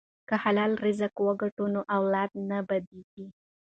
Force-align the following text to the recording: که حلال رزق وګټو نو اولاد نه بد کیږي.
که 0.27 0.35
حلال 0.43 0.71
رزق 0.85 1.13
وګټو 1.27 1.63
نو 1.73 1.81
اولاد 1.97 2.31
نه 2.49 2.59
بد 2.69 2.83
کیږي. 2.91 3.25